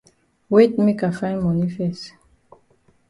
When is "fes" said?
1.75-2.01